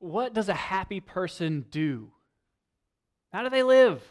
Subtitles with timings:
[0.00, 2.10] what does a happy person do?
[3.32, 4.02] How do they live?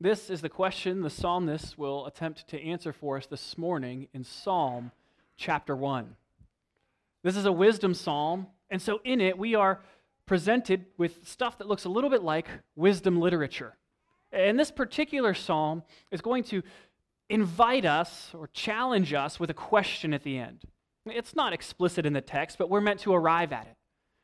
[0.00, 4.24] This is the question the psalmist will attempt to answer for us this morning in
[4.24, 4.90] Psalm
[5.36, 6.16] chapter 1.
[7.22, 9.80] This is a wisdom psalm, and so in it we are
[10.26, 13.76] presented with stuff that looks a little bit like wisdom literature.
[14.32, 16.62] And this particular psalm is going to
[17.28, 20.64] invite us or challenge us with a question at the end.
[21.06, 23.76] It's not explicit in the text, but we're meant to arrive at it.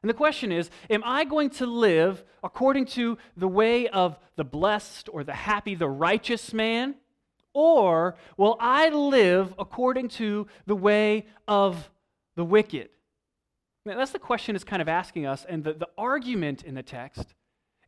[0.03, 4.45] And the question is Am I going to live according to the way of the
[4.45, 6.97] blessed or the happy, the righteous man?
[7.55, 11.91] Or will I live according to the way of
[12.35, 12.89] the wicked?
[13.85, 15.45] Now, that's the question it's kind of asking us.
[15.49, 17.35] And the, the argument in the text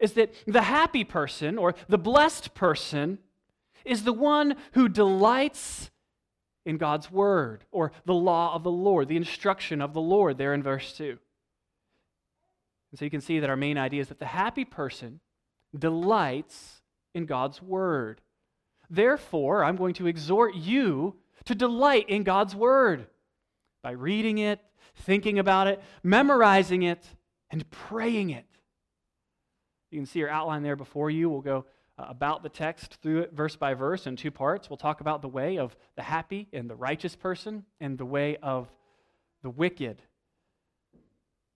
[0.00, 3.18] is that the happy person or the blessed person
[3.84, 5.90] is the one who delights
[6.64, 10.54] in God's word or the law of the Lord, the instruction of the Lord, there
[10.54, 11.18] in verse 2.
[12.90, 15.20] And so you can see that our main idea is that the happy person
[15.76, 16.82] delights
[17.14, 18.20] in God's word.
[18.88, 23.06] Therefore, I'm going to exhort you to delight in God's word
[23.82, 24.60] by reading it,
[24.94, 27.04] thinking about it, memorizing it,
[27.50, 28.46] and praying it.
[29.90, 31.28] You can see your outline there before you.
[31.28, 34.68] We'll go Uh, about the text through it verse by verse in two parts.
[34.68, 38.36] We'll talk about the way of the happy and the righteous person and the way
[38.42, 38.68] of
[39.44, 40.02] the wicked.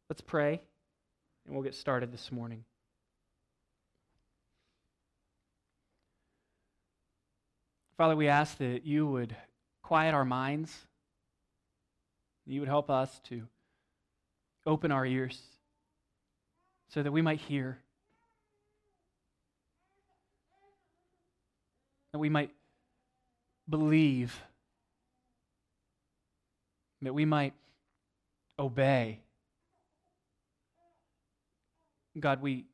[0.09, 0.61] Let's pray
[1.45, 2.65] and we'll get started this morning.
[7.97, 9.35] Father, we ask that you would
[9.83, 10.73] quiet our minds,
[12.47, 13.43] you would help us to
[14.65, 15.43] open our ears
[16.91, 17.79] so that we might hear,
[22.13, 22.51] that we might
[23.69, 24.41] believe,
[27.03, 27.55] that we might
[28.59, 29.21] obey.
[32.19, 32.67] God, we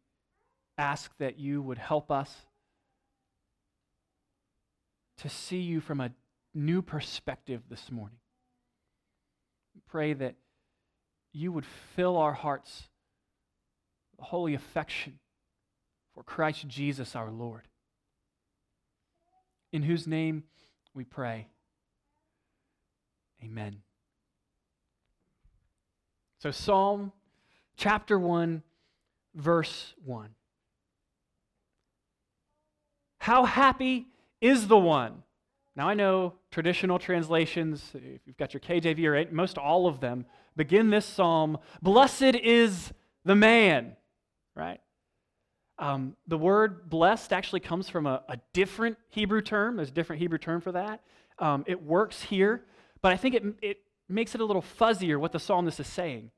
[0.78, 2.34] ask that you would help us
[5.18, 6.10] to see you from a
[6.54, 8.18] new perspective this morning.
[9.88, 10.34] Pray that
[11.32, 12.84] you would fill our hearts
[14.16, 15.18] with holy affection
[16.14, 17.68] for Christ Jesus our Lord,
[19.74, 20.44] in whose name
[20.94, 21.48] we pray.
[23.42, 23.82] Amen.
[26.38, 27.10] So, Psalm
[27.76, 28.62] chapter 1
[29.34, 30.28] verse 1.
[33.18, 34.06] How happy
[34.40, 35.24] is the one?
[35.74, 40.24] Now, I know traditional translations, if you've got your KJV or most all of them,
[40.54, 42.92] begin this psalm Blessed is
[43.24, 43.96] the man,
[44.54, 44.80] right?
[45.84, 49.76] Um, the word blessed actually comes from a, a, different Hebrew term.
[49.76, 51.00] There's a different Hebrew term for that.
[51.38, 52.64] Um, it works here,
[53.02, 53.78] but I think it, it
[54.08, 56.30] makes it a little fuzzier what the psalmist is saying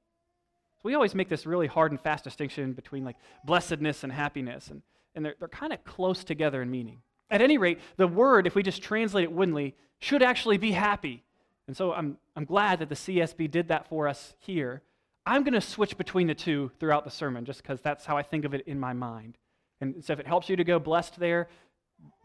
[0.87, 4.83] we always make this really hard and fast distinction between like blessedness and happiness, and,
[5.17, 7.03] and they're, they're kind of close together in meaning.
[7.29, 11.25] At any rate, the word, if we just translate it woodenly, should actually be happy.
[11.67, 14.83] And so I'm, I'm glad that the CSB did that for us here.
[15.27, 18.23] I'm going to switch between the two throughout the sermon just because that's how I
[18.23, 19.37] think of it in my mind.
[19.81, 21.49] And so if it helps you to go blessed there,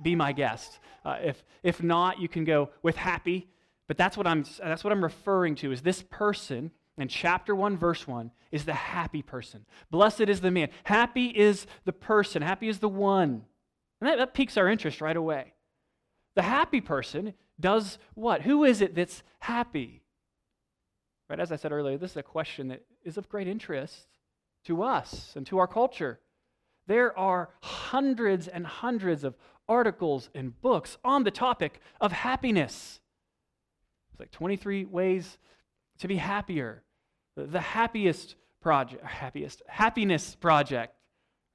[0.02, 0.80] be my guest.
[1.04, 3.48] Uh, if, if not, you can go with happy.
[3.88, 7.78] But that's what, I'm, that's what I'm referring to is this person in chapter 1,
[7.78, 9.66] verse 1, is the happy person.
[9.90, 10.70] Blessed is the man.
[10.84, 12.42] Happy is the person.
[12.42, 13.44] Happy is the one.
[14.00, 15.54] And that, that piques our interest right away.
[16.36, 18.42] The happy person does what?
[18.44, 20.04] Who is it that's happy?
[21.30, 24.08] Right, as I said earlier, this is a question that is of great interest
[24.66, 26.20] to us and to our culture.
[26.88, 29.36] There are hundreds and hundreds of
[29.68, 33.00] articles and books on the topic of happiness.
[34.12, 35.38] It's like 23 ways
[36.00, 36.84] to be happier,
[37.36, 40.96] the happiest project, happiest, happiness project.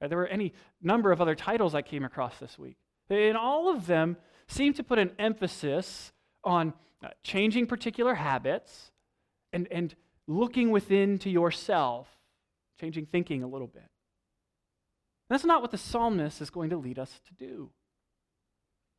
[0.01, 2.77] There were any number of other titles I came across this week.
[3.09, 6.11] And all of them seem to put an emphasis
[6.43, 8.91] on uh, changing particular habits
[9.53, 9.95] and, and
[10.27, 12.07] looking within to yourself,
[12.79, 13.89] changing thinking a little bit.
[15.29, 17.71] That's not what the psalmist is going to lead us to do.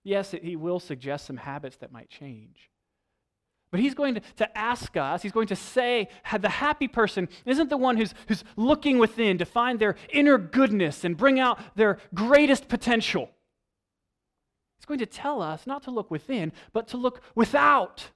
[0.05, 2.71] Yes, he will suggest some habits that might change.
[3.71, 6.09] But he's going to, to ask us, he's going to say,
[6.41, 11.05] the happy person isn't the one who's, who's looking within to find their inner goodness
[11.05, 13.29] and bring out their greatest potential.
[14.79, 18.09] He's going to tell us not to look within, but to look without.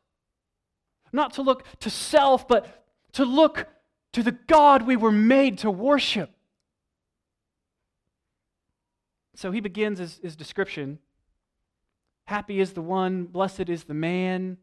[1.13, 2.82] Not to look to self, but
[3.13, 3.67] to look
[4.13, 6.31] to the God we were made to worship.
[9.35, 10.99] So he begins his, his description
[12.27, 14.57] Happy is the one, blessed is the man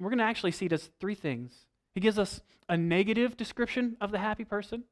[0.00, 1.52] we're going to actually see just three things
[1.94, 4.84] He gives us a negative description of the happy person,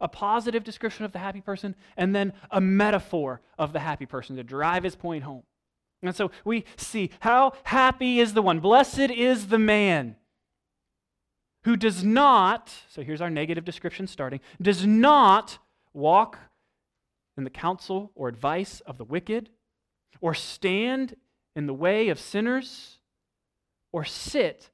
[0.00, 4.36] a positive description of the happy person, and then a metaphor of the happy person
[4.36, 5.44] to drive his point home.
[6.02, 10.16] And so we see how happy is the one, blessed is the man
[11.64, 15.58] who does not, so here's our negative description starting, does not
[15.92, 16.38] walk
[17.36, 19.50] in the counsel or advice of the wicked,
[20.20, 21.16] or stand
[21.56, 22.98] in the way of sinners,
[23.92, 24.70] or sit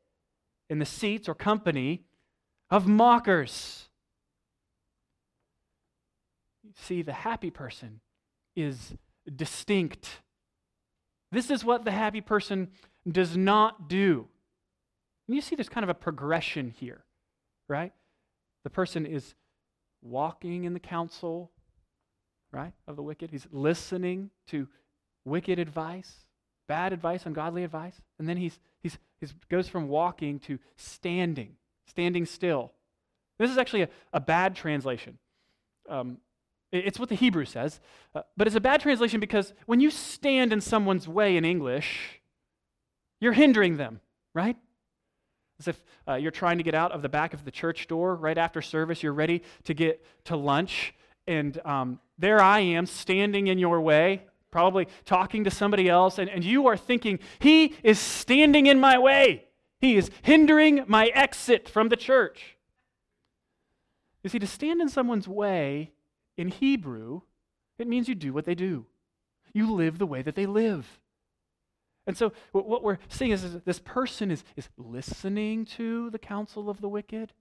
[0.69, 2.05] in the seats or company
[2.71, 3.89] of mockers.
[6.77, 8.01] See, the happy person
[8.57, 8.95] is
[9.37, 10.21] distinct.
[11.33, 12.69] This is what the happy person
[13.11, 14.29] does not do.
[15.31, 17.05] And you see there's kind of a progression here,
[17.69, 17.93] right?
[18.65, 19.37] The person is
[20.03, 21.53] walking in the counsel,
[22.51, 23.31] right, of the wicked.
[23.31, 24.67] He's listening to
[25.25, 26.13] wicked advice,
[26.67, 28.01] bad advice, ungodly advice.
[28.19, 31.55] And then he's, he's, he goes from walking to standing,
[31.87, 32.73] standing still.
[33.39, 35.17] This is actually a, a bad translation.
[35.89, 36.19] Um,
[36.73, 37.79] it's what the Hebrew says,
[38.17, 42.21] uh, but it's a bad translation because when you stand in someone's way in English,
[43.21, 44.01] you're hindering them,
[44.35, 44.57] right?
[45.61, 48.17] As if uh, you're trying to get out of the back of the church door
[48.17, 50.95] right after service, you're ready to get to lunch,
[51.27, 56.31] and um, there I am standing in your way, probably talking to somebody else, and,
[56.31, 59.45] and you are thinking, He is standing in my way.
[59.83, 62.57] He is hindering my exit from the church.
[64.23, 65.93] You see, to stand in someone's way
[66.39, 67.21] in Hebrew,
[67.79, 68.87] it means you do what they do,
[69.53, 71.01] you live the way that they live.
[72.11, 76.69] And so, what we're seeing is, is this person is, is listening to the counsel
[76.69, 77.33] of the wicked,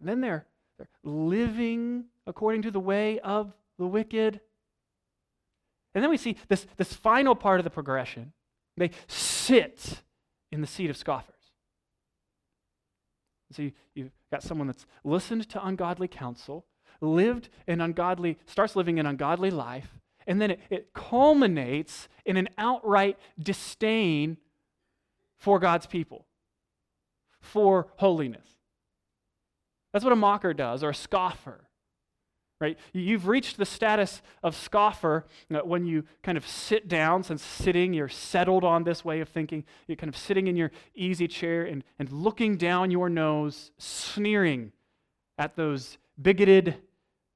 [0.00, 0.46] and then they're,
[0.78, 4.40] they're living according to the way of the wicked.
[5.94, 8.32] And then we see this, this final part of the progression.
[8.78, 10.04] They sit
[10.50, 11.34] in the seat of scoffers.
[13.52, 16.64] So you, you've got someone that's listened to ungodly counsel,
[17.02, 22.48] lived an ungodly, starts living an ungodly life, and then it, it culminates in an
[22.58, 24.36] outright disdain
[25.36, 26.26] for God's people,
[27.40, 28.46] for holiness.
[29.92, 31.70] That's what a mocker does, or a scoffer
[32.60, 32.78] right?
[32.92, 37.94] You've reached the status of scoffer uh, when you kind of sit down, since sitting,
[37.94, 39.64] you're settled on this way of thinking.
[39.86, 44.72] You're kind of sitting in your easy chair and, and looking down your nose, sneering
[45.38, 46.76] at those bigoted,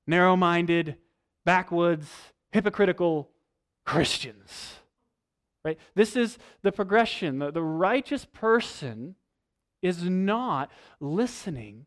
[0.07, 0.97] narrow minded,
[1.47, 2.11] backwoods,
[2.55, 3.29] hypocritical
[3.85, 4.77] Christians.
[5.63, 5.79] Right?
[5.95, 7.39] This is the progression.
[7.39, 9.15] The, the righteous person
[9.83, 10.71] is not
[11.01, 11.85] listening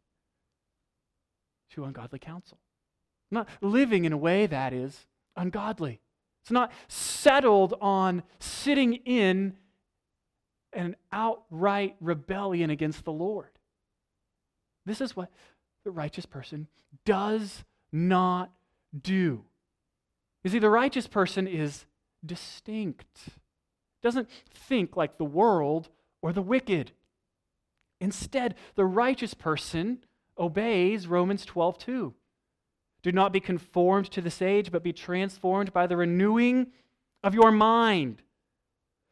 [1.72, 2.60] to ungodly counsel
[3.32, 5.06] not living in a way that is
[5.36, 6.00] ungodly.
[6.44, 9.56] It's not settled on sitting in
[10.74, 13.50] an outright rebellion against the Lord.
[14.86, 15.30] This is what
[15.84, 16.68] the righteous person
[17.06, 18.52] does not
[19.00, 19.44] do.
[20.48, 21.84] You see, the righteous person is
[22.26, 23.32] distinct,
[24.02, 25.90] doesn't think like the world
[26.22, 26.94] or the wicked.
[28.00, 30.06] Instead, the righteous person
[30.38, 32.14] obeys Romans 12 2.
[33.04, 36.68] Do not be conformed to this age, but be transformed by the renewing
[37.26, 38.22] of your mind,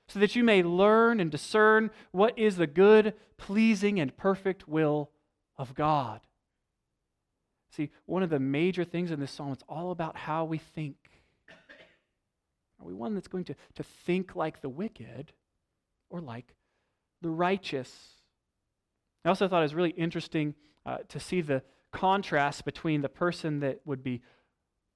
[0.08, 5.12] so that you may learn and discern what is the good, pleasing, and perfect will
[5.58, 6.22] of God.
[7.72, 10.96] See, one of the major things in this psalm, it's all about how we think.
[12.86, 15.34] Are we one that's going to, to think like the wicked
[16.10, 16.54] or like
[17.22, 17.92] the righteous?
[19.24, 20.54] I also thought it was really interesting
[20.86, 21.64] uh, to see the,
[21.96, 24.22] contrast between the person that would be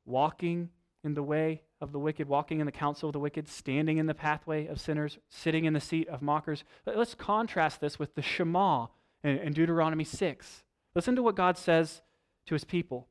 [0.06, 0.70] walking
[1.04, 4.06] in the way of the wicked, walking in the counsel of the wicked, standing in
[4.06, 6.66] the pathway of sinners, sitting in the seat of mockers.
[6.86, 8.88] Let's contrast this with the Shema
[9.24, 10.64] in, in Deuteronomy 6.
[10.94, 12.02] Listen to what God says
[12.48, 13.08] to his people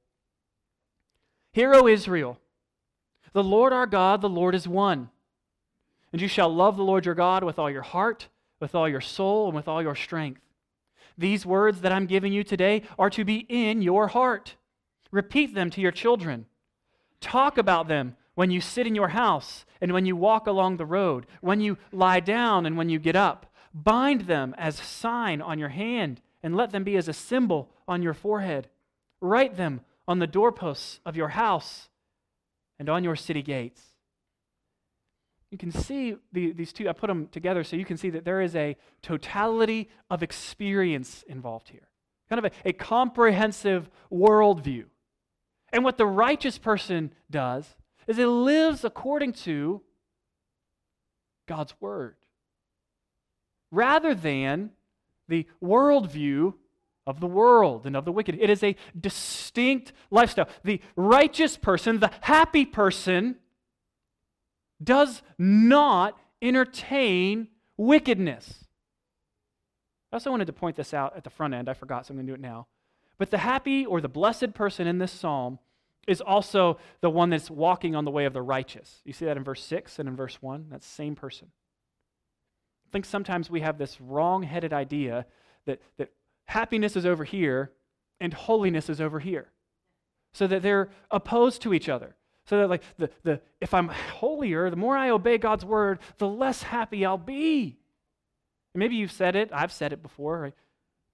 [1.52, 2.38] Hear, O Israel,
[3.32, 5.10] the Lord our God, the Lord is one.
[6.12, 8.28] And you shall love the Lord your God with all your heart,
[8.60, 10.40] with all your soul, and with all your strength.
[11.16, 14.54] These words that I'm giving you today are to be in your heart.
[15.10, 16.46] Repeat them to your children.
[17.20, 20.86] Talk about them when you sit in your house and when you walk along the
[20.86, 23.52] road, when you lie down and when you get up.
[23.74, 27.68] Bind them as a sign on your hand and let them be as a symbol
[27.86, 28.68] on your forehead.
[29.20, 31.88] Write them on the doorposts of your house
[32.78, 33.82] and on your city gates.
[35.50, 38.24] You can see the, these two, I put them together so you can see that
[38.24, 41.88] there is a totality of experience involved here,
[42.28, 44.84] kind of a, a comprehensive worldview.
[45.72, 49.82] And what the righteous person does is it lives according to
[51.46, 52.16] God's word.
[53.70, 54.70] Rather than
[55.28, 56.54] the worldview
[57.08, 58.36] of the world and of the wicked.
[58.38, 60.46] It is a distinct lifestyle.
[60.62, 63.36] The righteous person, the happy person,
[64.84, 67.48] does not entertain
[67.78, 68.66] wickedness.
[70.12, 71.70] I also wanted to point this out at the front end.
[71.70, 72.66] I forgot, so I'm going to do it now.
[73.16, 75.58] But the happy or the blessed person in this psalm
[76.06, 79.00] is also the one that's walking on the way of the righteous.
[79.06, 80.66] You see that in verse 6 and in verse 1?
[80.70, 81.48] That same person.
[82.86, 85.24] I think sometimes we have this wrong headed idea
[85.64, 86.10] that, that
[86.48, 87.72] happiness is over here
[88.20, 89.52] and holiness is over here.
[90.34, 92.16] So that they're opposed to each other.
[92.46, 96.28] So that like the, the if I'm holier, the more I obey God's word, the
[96.28, 97.78] less happy I'll be.
[98.74, 100.54] And maybe you've said it, I've said it before, right?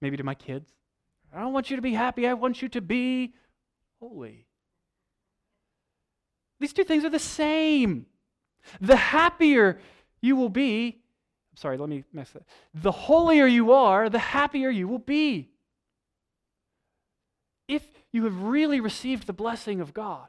[0.01, 0.69] maybe to my kids.
[1.33, 3.33] I don't want you to be happy, I want you to be
[3.99, 4.45] holy.
[6.59, 8.05] These two things are the same.
[8.79, 9.79] The happier
[10.21, 11.01] you will be,
[11.55, 12.43] sorry, let me mess that.
[12.73, 15.49] The holier you are, the happier you will be.
[17.67, 20.27] If you have really received the blessing of God,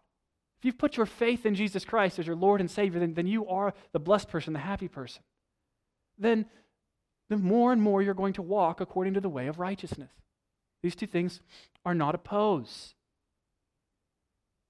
[0.59, 3.27] if you've put your faith in Jesus Christ as your Lord and Savior, then, then
[3.27, 5.23] you are the blessed person, the happy person.
[6.19, 6.47] Then,
[7.29, 10.11] then more and more you're going to walk according to the way of righteousness.
[10.83, 11.41] These two things
[11.85, 12.95] are not opposed.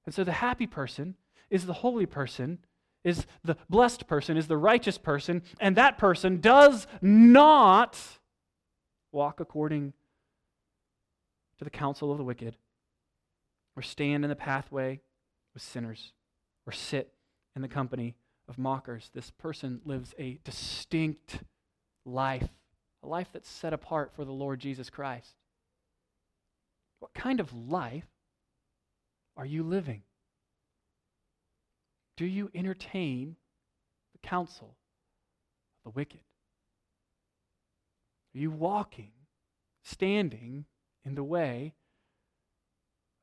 [0.04, 1.16] And so the happy person
[1.50, 2.58] is the holy person,
[3.06, 7.96] is the blessed person, is the righteous person, and that person does not
[9.12, 9.92] walk according
[11.58, 12.56] to the counsel of the wicked,
[13.76, 15.00] or stand in the pathway
[15.54, 16.12] with sinners,
[16.66, 17.14] or sit
[17.54, 18.16] in the company
[18.48, 19.08] of mockers.
[19.14, 21.44] This person lives a distinct
[22.04, 22.48] life,
[23.04, 25.36] a life that's set apart for the Lord Jesus Christ.
[26.98, 28.08] What kind of life
[29.36, 30.02] are you living?
[32.16, 33.36] Do you entertain
[34.12, 34.76] the counsel
[35.84, 36.20] of the wicked?
[38.34, 39.12] Are you walking,
[39.84, 40.64] standing
[41.04, 41.74] in the way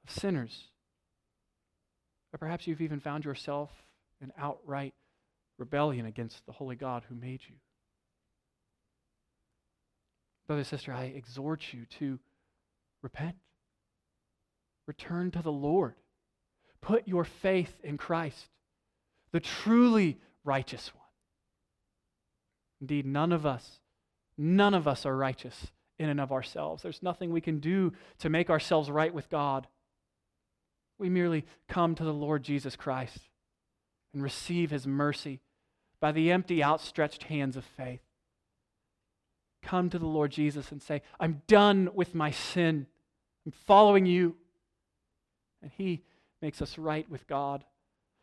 [0.03, 0.65] of sinners?
[2.33, 3.69] Or perhaps you've even found yourself
[4.21, 4.93] in outright
[5.57, 7.55] rebellion against the holy God who made you.
[10.47, 12.19] Brother, sister, I exhort you to
[13.01, 13.35] repent.
[14.88, 15.95] Return to the Lord.
[16.81, 18.50] Put your faith in Christ
[19.33, 21.03] the truly righteous one.
[22.79, 23.79] Indeed, none of us,
[24.37, 26.83] none of us are righteous in and of ourselves.
[26.83, 29.67] There's nothing we can do to make ourselves right with God.
[30.97, 33.17] We merely come to the Lord Jesus Christ
[34.13, 35.41] and receive his mercy
[35.99, 38.01] by the empty, outstretched hands of faith.
[39.63, 42.85] Come to the Lord Jesus and say, I'm done with my sin.
[43.45, 44.35] I'm following you.
[45.61, 46.03] And he
[46.41, 47.63] makes us right with God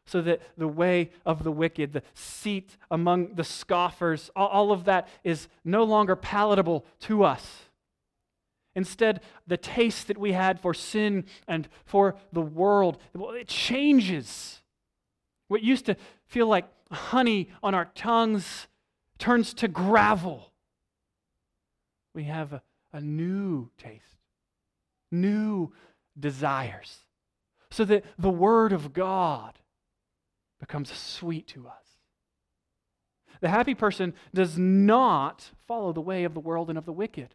[0.06, 5.08] so that the way of the wicked, the seat among the scoffers, all, of that
[5.22, 7.62] is no longer palatable to us.
[8.74, 14.62] Instead, the taste that we had for sin and for the world, it changes.
[15.48, 18.68] What used to feel like honey on our tongues
[19.18, 20.52] turns to gravel.
[22.14, 24.18] We have a, a new taste,
[25.12, 25.72] new
[26.18, 26.98] desires,
[27.70, 29.59] so that the Word of God
[30.60, 31.74] becomes sweet to us.
[33.40, 37.34] The happy person does not follow the way of the world and of the wicked.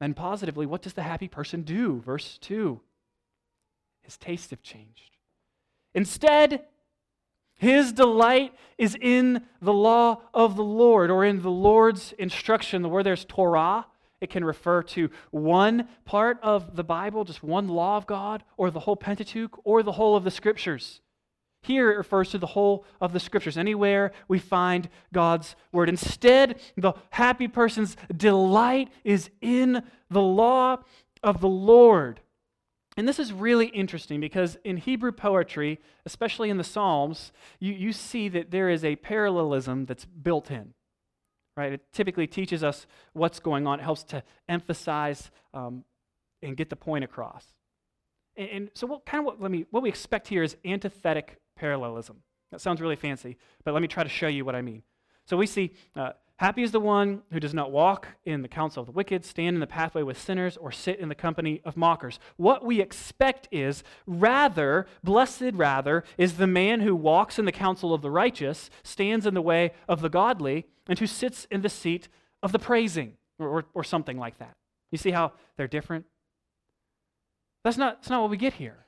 [0.00, 2.00] And positively, what does the happy person do?
[2.00, 2.80] Verse 2
[4.02, 5.16] His tastes have changed.
[5.94, 6.64] Instead,
[7.54, 12.82] his delight is in the law of the Lord or in the Lord's instruction.
[12.82, 13.86] The word there's Torah.
[14.22, 18.70] It can refer to one part of the Bible, just one law of God, or
[18.70, 21.00] the whole Pentateuch, or the whole of the Scriptures.
[21.62, 25.88] Here it refers to the whole of the Scriptures, anywhere we find God's Word.
[25.88, 30.76] Instead, the happy person's delight is in the law
[31.24, 32.20] of the Lord.
[32.96, 37.92] And this is really interesting because in Hebrew poetry, especially in the Psalms, you, you
[37.92, 40.74] see that there is a parallelism that's built in
[41.56, 41.72] right?
[41.72, 43.80] It typically teaches us what's going on.
[43.80, 45.84] It helps to emphasize um,
[46.42, 47.46] and get the point across.
[48.36, 51.40] And, and so, what kind of what, let me, what we expect here is antithetic
[51.56, 52.22] parallelism.
[52.50, 54.82] That sounds really fancy, but let me try to show you what I mean.
[55.24, 58.80] So we see uh, Happy is the one who does not walk in the counsel
[58.80, 61.76] of the wicked, stand in the pathway with sinners, or sit in the company of
[61.76, 62.18] mockers.
[62.36, 67.94] What we expect is, rather, blessed rather, is the man who walks in the counsel
[67.94, 71.68] of the righteous, stands in the way of the godly, and who sits in the
[71.68, 72.08] seat
[72.42, 74.56] of the praising, or, or, or something like that.
[74.90, 76.06] You see how they're different?
[77.62, 78.86] That's not, that's not what we get here.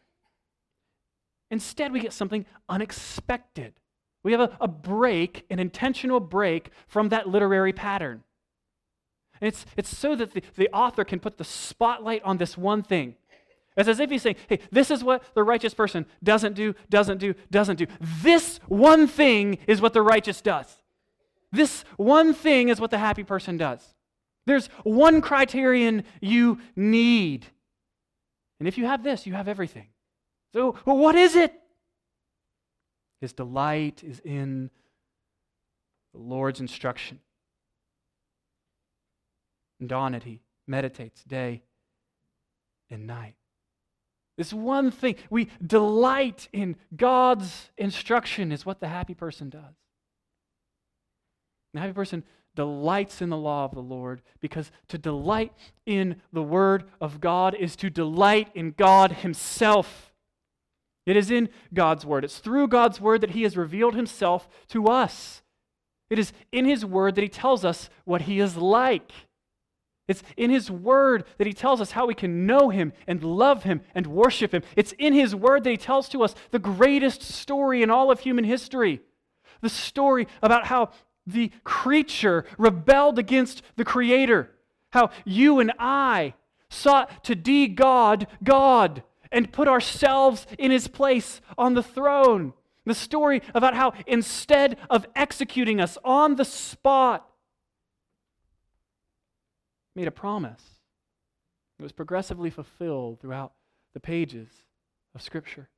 [1.52, 3.74] Instead, we get something unexpected.
[4.24, 8.24] We have a, a break, an intentional break from that literary pattern.
[9.40, 12.82] And it's, it's so that the, the author can put the spotlight on this one
[12.82, 13.14] thing.
[13.76, 17.18] It's as if he's saying, hey, this is what the righteous person doesn't do, doesn't
[17.18, 17.86] do, doesn't do.
[18.22, 20.82] This one thing is what the righteous does.
[21.52, 23.94] This one thing is what the happy person does.
[24.46, 27.46] There's one criterion you need.
[28.58, 29.88] And if you have this, you have everything.
[30.52, 31.52] So, well, what is it?
[33.24, 34.68] His delight is in
[36.12, 37.20] the Lord's instruction.
[39.80, 41.62] And on it, he meditates day
[42.90, 43.36] and night.
[44.36, 49.74] This one thing, we delight in God's instruction, is what the happy person does.
[51.72, 55.54] The happy person delights in the law of the Lord because to delight
[55.86, 60.03] in the Word of God is to delight in God Himself.
[61.06, 62.24] It is in God's Word.
[62.24, 65.42] It's through God's Word that He has revealed Himself to us.
[66.10, 69.12] It is in His Word that He tells us what He is like.
[70.08, 73.64] It's in His Word that He tells us how we can know Him and love
[73.64, 74.62] Him and worship Him.
[74.76, 78.20] It's in His Word that He tells to us the greatest story in all of
[78.20, 79.00] human history
[79.64, 80.90] the story about how
[81.26, 84.50] the creature rebelled against the Creator,
[84.90, 86.34] how you and I
[86.68, 89.02] sought to de God God
[89.34, 92.54] and put ourselves in His place on the throne.
[92.86, 97.28] The story about how instead of executing us on the spot,
[99.96, 100.62] made a promise.
[101.78, 103.52] It was progressively fulfilled throughout
[103.94, 104.48] the pages
[105.14, 105.68] of Scripture.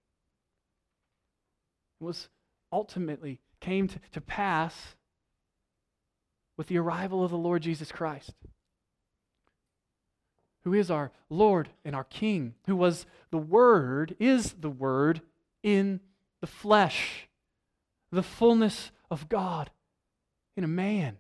[2.01, 2.29] It was
[2.73, 4.97] ultimately came to, to pass
[6.57, 8.33] with the arrival of the Lord Jesus Christ,
[10.67, 15.21] who is our Lord and our King, who was the Word, is the Word
[15.63, 16.01] in
[16.41, 17.29] the flesh,
[18.11, 19.71] the fullness of God
[20.57, 21.19] in a man.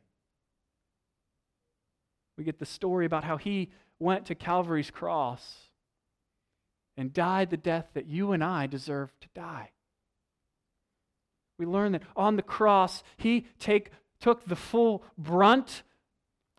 [2.37, 5.71] We get the story about how he went to Calvary's cross
[6.97, 9.71] and died the death that you and I deserve to die.
[11.57, 15.85] We learn that on the cross, he take, took the full brunt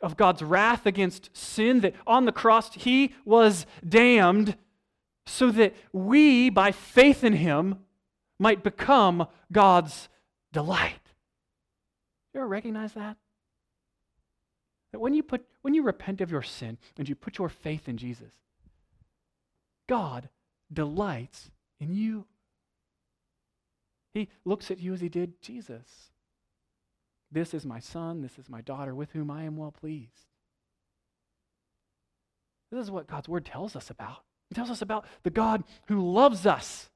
[0.01, 4.55] of God's wrath against sin, that on the cross, he was damned
[5.25, 7.79] so that we, by faith in him,
[8.39, 10.09] might become God's
[10.53, 11.01] delight.
[12.33, 13.17] You ever recognize that?
[14.91, 17.89] That when you put when you repent of your sin and you put your faith
[17.89, 18.31] in Jesus,
[19.89, 20.29] God
[20.71, 22.25] delights in you.
[24.13, 26.11] He looks at you as he did Jesus.
[27.31, 30.27] This is my son, this is my daughter with whom I am well pleased.
[32.71, 34.23] This is what God's word tells us about.
[34.51, 36.89] It tells us about the God who loves us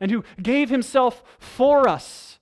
[0.00, 2.38] and who gave himself for us.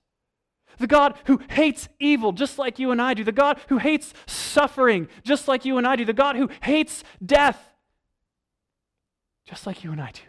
[0.77, 3.23] The God who hates evil just like you and I do.
[3.23, 6.05] The God who hates suffering just like you and I do.
[6.05, 7.73] The God who hates death
[9.47, 10.21] just like you and I do.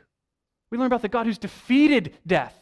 [0.70, 2.54] We learn about the God who's defeated death,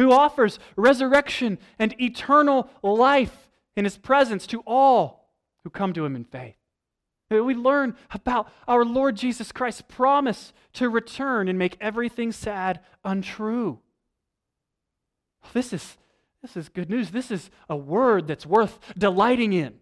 [0.00, 5.30] who offers resurrection and eternal life in his presence to all
[5.62, 6.56] who come to him in faith.
[7.28, 13.78] We learn about our Lord Jesus Christ's promise to return and make everything sad untrue.
[15.52, 15.98] This is,
[16.40, 17.10] this is good news.
[17.10, 19.74] This is a word that's worth delighting in.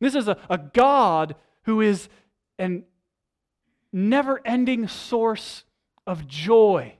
[0.00, 2.10] This is a, a God who is
[2.58, 2.84] an
[3.90, 5.64] never ending source
[6.06, 6.92] of joy,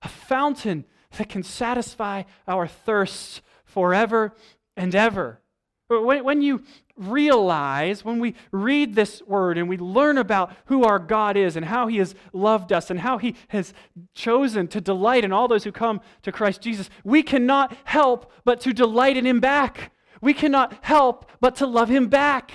[0.00, 0.86] a fountain
[1.18, 4.32] that can satisfy our thirsts forever
[4.76, 5.40] and ever.
[5.88, 6.62] When, when you
[6.96, 11.66] realize when we read this word and we learn about who our God is and
[11.66, 13.74] how he has loved us and how he has
[14.14, 18.60] chosen to delight in all those who come to Christ Jesus, we cannot help but
[18.60, 19.92] to delight in him back.
[20.20, 22.50] We cannot help but to love him back.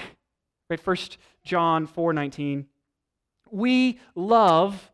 [0.70, 2.66] Right, First John 4:19.
[3.52, 4.92] We love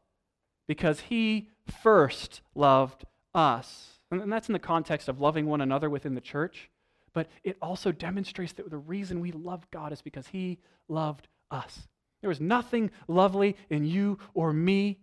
[0.67, 1.49] because he
[1.83, 3.99] first loved us.
[4.09, 6.69] And that's in the context of loving one another within the church
[7.15, 11.87] but it also demonstrates that the reason we love God is because He loved us.
[12.21, 14.99] There was nothing lovely in you or me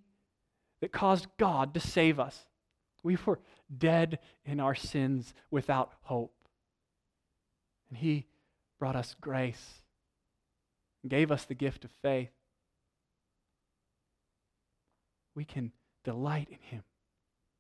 [0.83, 2.38] that caused God to save us.
[3.03, 3.40] We were
[3.77, 6.35] dead in our sins without hope.
[7.88, 8.27] And He
[8.79, 9.81] brought us grace
[11.03, 12.31] and gave us the gift of faith.
[15.35, 15.73] We can
[16.05, 16.83] delight in Him.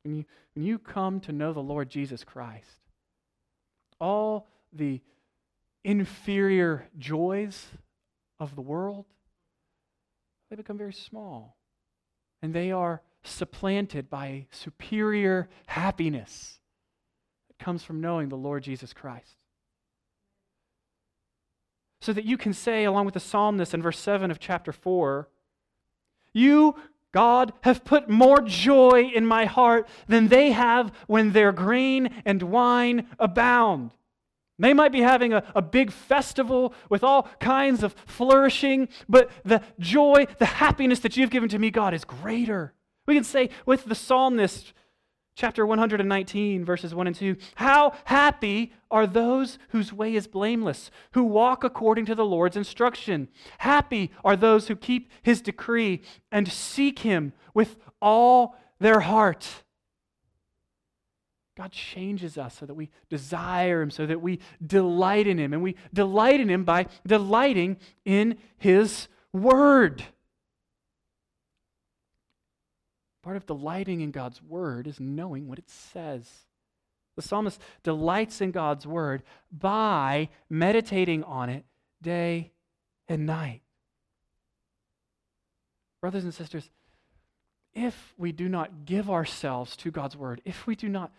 [0.04, 2.80] When you, when you come to know the Lord Jesus Christ,
[4.00, 5.00] all the
[5.84, 7.68] inferior joys
[8.40, 9.04] of the world,
[10.50, 11.56] they become very small.
[12.42, 16.58] And they are supplanted by a superior happiness
[17.48, 19.36] that comes from knowing the Lord Jesus Christ.
[22.02, 25.28] so that you can say, along with the psalmist in verse 7 of chapter 4,
[26.32, 26.74] You,
[27.12, 32.42] God, have put more joy in my heart than they have when their grain and
[32.42, 33.92] wine abound.
[34.58, 39.62] They might be having a, a big festival with all kinds of flourishing, but the
[39.78, 42.72] joy, the happiness that you've given to me, God, is greater.
[43.06, 44.72] We can say with the psalmist,
[45.34, 51.24] chapter 119, verses 1 and 2 How happy are those whose way is blameless, who
[51.24, 53.28] walk according to the Lord's instruction.
[53.58, 59.62] Happy are those who keep his decree and seek him with all their heart.
[61.56, 65.52] God changes us so that we desire Him, so that we delight in Him.
[65.52, 70.02] And we delight in Him by delighting in His Word.
[73.22, 76.28] Part of delighting in God's Word is knowing what it says.
[77.16, 81.64] The psalmist delights in God's Word by meditating on it
[82.00, 82.52] day
[83.08, 83.62] and night.
[86.00, 86.70] Brothers and sisters,
[87.74, 91.12] if we do not give ourselves to God's Word, if we do not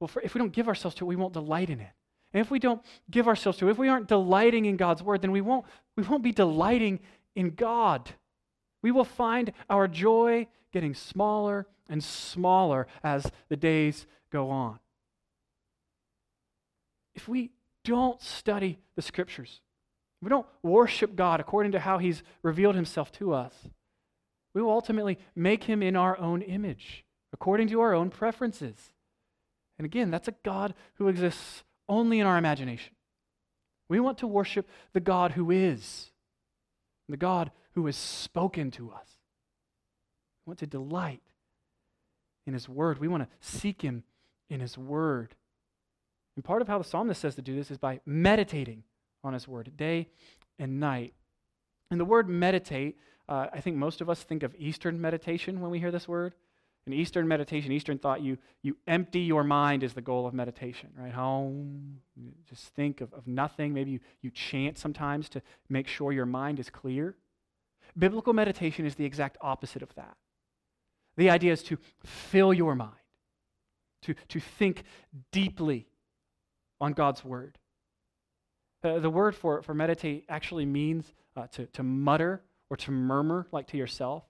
[0.00, 1.90] well, if we don't give ourselves to it, we won't delight in it.
[2.32, 5.22] And if we don't give ourselves to it, if we aren't delighting in God's word,
[5.22, 5.64] then we won't,
[5.96, 7.00] we won't be delighting
[7.34, 8.10] in God.
[8.82, 10.46] We will find our joy
[10.78, 14.78] getting smaller and smaller as the days go on.
[17.16, 17.50] If we
[17.84, 19.60] don't study the scriptures,
[20.22, 23.52] we don't worship God according to how He's revealed Himself to us,
[24.54, 28.76] we will ultimately make Him in our own image, according to our own preferences.
[29.78, 32.94] And again, that's a God who exists only in our imagination.
[33.88, 36.12] We want to worship the God who is,
[37.08, 39.17] the God who has spoken to us.
[40.48, 41.20] We want to delight
[42.46, 43.00] in His Word.
[43.00, 44.02] We want to seek Him
[44.48, 45.34] in His Word.
[46.36, 48.84] And part of how the psalmist says to do this is by meditating
[49.22, 50.08] on His Word day
[50.58, 51.12] and night.
[51.90, 52.96] And the word meditate,
[53.28, 56.34] uh, I think most of us think of Eastern meditation when we hear this word.
[56.86, 60.88] In Eastern meditation, Eastern thought, you, you empty your mind is the goal of meditation,
[60.96, 61.12] right?
[61.12, 61.98] Home,
[62.48, 63.74] just think of, of nothing.
[63.74, 67.16] Maybe you, you chant sometimes to make sure your mind is clear.
[67.98, 70.16] Biblical meditation is the exact opposite of that.
[71.18, 72.92] The idea is to fill your mind,
[74.02, 74.84] to, to think
[75.32, 75.88] deeply
[76.80, 77.58] on God's word.
[78.84, 83.48] Uh, the word for, for meditate actually means uh, to, to mutter or to murmur,
[83.50, 84.22] like to yourself.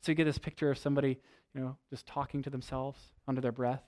[0.00, 1.20] So you get this picture of somebody
[1.54, 3.82] you know, just talking to themselves under their breath.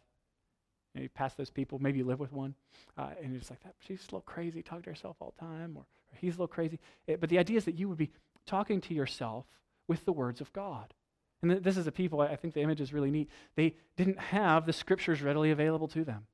[0.94, 2.54] Know, you pass those people, maybe you live with one,
[2.98, 5.44] uh, and you're just like, that, she's a little crazy, talking to herself all the
[5.46, 6.78] time, or, or he's a little crazy.
[7.06, 8.12] It, but the idea is that you would be
[8.44, 9.46] talking to yourself
[9.88, 10.92] with the words of God.
[11.50, 13.30] And this is a people, I think the image is really neat.
[13.56, 16.26] They didn't have the scriptures readily available to them.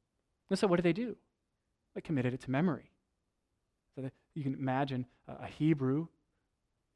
[0.51, 1.17] And so what did they do?
[1.95, 2.91] They committed it to memory.
[3.95, 6.07] So you can imagine a, a Hebrew,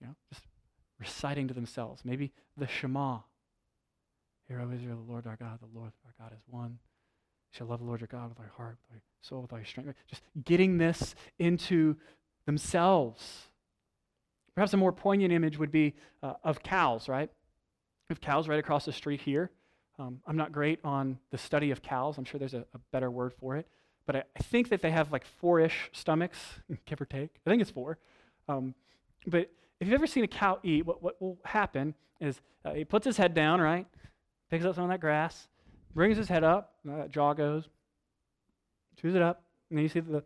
[0.00, 0.44] you know, just
[0.98, 3.18] reciting to themselves, maybe the Shema,
[4.48, 6.78] Hear, O Israel, the Lord our God, the Lord our God is one.
[7.52, 9.64] You shall love the Lord your God with thy heart, with thy soul, with thy
[9.64, 9.94] strength.
[10.06, 11.96] Just getting this into
[12.46, 13.48] themselves.
[14.54, 17.28] Perhaps a more poignant image would be uh, of cows, right?
[18.08, 19.50] We have cows right across the street here.
[19.98, 22.18] Um, I'm not great on the study of cows.
[22.18, 23.66] I'm sure there's a, a better word for it.
[24.06, 26.38] But I, I, think that they have like four ish stomachs,
[26.86, 27.30] give or take.
[27.46, 27.98] I think it's four.
[28.48, 28.74] Um,
[29.26, 32.84] but if you've ever seen a cow eat, what, what will happen is uh, he
[32.84, 33.86] puts his head down, right?
[34.50, 35.48] picks up some of that grass,
[35.94, 37.68] brings his head up, that jaw goes,
[39.00, 40.22] chews it up, and then you see the,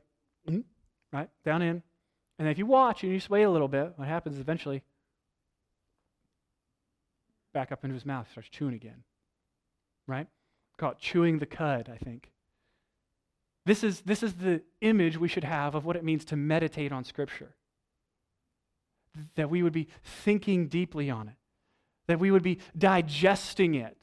[0.48, 0.64] mm,
[1.12, 1.82] right, down in.
[2.38, 4.82] And if you watch and you just wait a little bit, what happens is eventually
[7.52, 9.04] back up into his mouth, starts chewing again.
[10.06, 10.26] Right?
[10.76, 12.30] Call it chewing the cud, I think.
[13.66, 16.92] This is, this is the image we should have of what it means to meditate
[16.92, 17.54] on Scripture.
[19.34, 21.34] That we would be thinking deeply on it,
[22.06, 23.96] that we would be digesting it,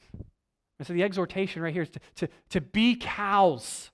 [0.78, 3.90] and so the exhortation right here is to, to, to be cows,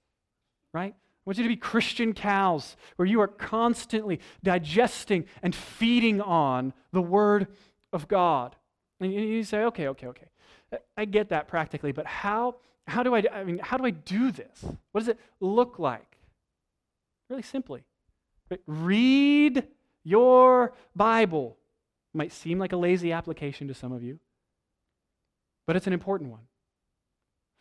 [0.72, 0.94] right?
[0.94, 6.74] I want you to be Christian cows where you are constantly digesting and feeding on
[6.92, 7.48] the Word
[7.92, 8.54] of God.
[9.00, 10.28] And you say, okay, okay, okay.
[10.72, 13.90] Uh, I get that practically, but how, how do I, I mean, how do I
[13.90, 14.64] do this?
[14.92, 16.18] What does it look like?
[17.28, 17.84] Really simply.
[18.66, 19.66] Read
[20.04, 21.56] your Bible.
[22.12, 24.20] Might seem like a lazy application to some of you,
[25.66, 26.42] but it's an important one.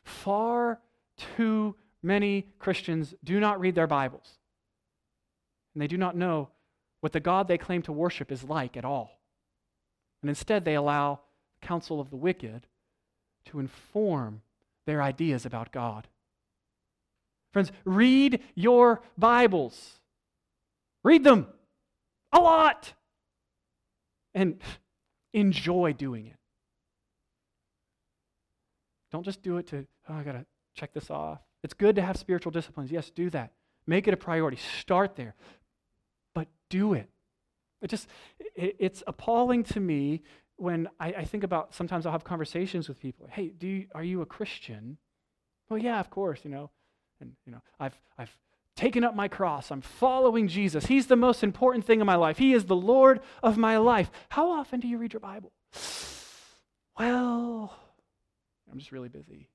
[0.04, 0.80] Far
[1.18, 4.38] too many Christians do not read their Bibles,
[5.74, 6.50] and they do not know
[7.00, 9.20] what the God they claim to worship is like at all.
[10.24, 11.20] And instead, they allow
[11.62, 12.66] counsel of the wicked
[13.48, 14.42] to inform
[14.86, 16.08] their ideas about God.
[17.52, 20.00] Friends, read your Bibles.
[21.04, 21.48] Read them.
[22.32, 22.94] a lot.
[24.34, 24.62] And
[25.34, 26.38] enjoy doing it.
[29.12, 31.40] Don't just do it to, oh, I got to check this off.
[31.64, 32.92] It's good to have spiritual disciplines.
[32.92, 33.52] Yes, do that.
[33.86, 34.58] Make it a priority.
[34.80, 35.36] Start there.
[36.34, 37.10] But do it.
[37.84, 38.08] It just,
[38.56, 40.24] it, it's appalling to me
[40.56, 43.28] when I, I, think about sometimes I'll have conversations with people.
[43.30, 44.98] Hey, do you, are you a Christian?
[45.70, 46.72] Well, yeah, of course, you know.
[47.20, 48.36] And, you know, I've, I've
[48.76, 49.70] taken up my cross.
[49.72, 50.86] I'm following Jesus.
[50.86, 52.38] He's the most important thing in my life.
[52.38, 54.10] He is the Lord of my life.
[54.30, 55.52] How often do you read your Bible?
[56.96, 57.76] Well,
[58.72, 59.50] I'm just really busy.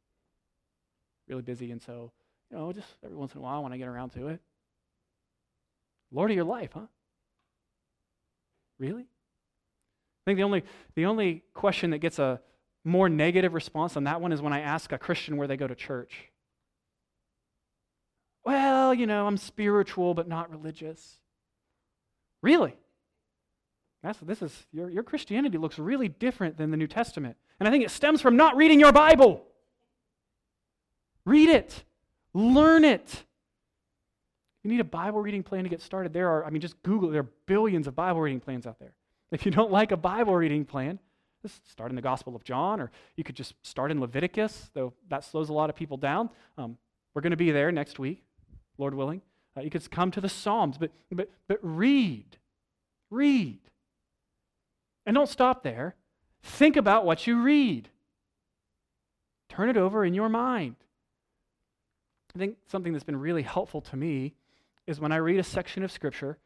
[1.28, 1.70] Really busy.
[1.70, 2.10] And so,
[2.50, 4.40] you know, just every once in a while when I get around to it.
[6.10, 6.88] Lord of your life, huh?
[8.78, 9.02] Really?
[9.02, 10.64] I think the only,
[10.94, 12.40] the only question that gets a
[12.84, 15.66] more negative response on that one is when I ask a Christian where they go
[15.66, 16.30] to church.
[18.44, 21.16] Well, you know, I'm spiritual but not religious.
[22.42, 22.74] Really?
[24.02, 27.36] That's, this is, your, your Christianity looks really different than the New Testament.
[27.58, 29.44] And I think it stems from not reading your Bible.
[31.24, 31.84] Read it,
[32.32, 33.24] learn it.
[34.64, 36.12] You need a Bible reading plan to get started.
[36.12, 38.94] There are, I mean, just Google, there are billions of Bible reading plans out there.
[39.30, 40.98] If you don't like a Bible reading plan,
[41.42, 44.92] just start in the Gospel of John, or you could just start in Leviticus, though
[45.08, 46.30] that slows a lot of people down.
[46.56, 46.76] Um,
[47.14, 48.24] we're going to be there next week,
[48.76, 49.22] Lord willing.
[49.56, 52.36] Uh, you could come to the Psalms, but, but, but read.
[53.10, 53.60] Read.
[55.06, 55.94] And don't stop there.
[56.42, 57.88] Think about what you read.
[59.48, 60.76] Turn it over in your mind.
[62.34, 64.34] I think something that's been really helpful to me
[64.88, 66.38] is when I read a section of Scripture,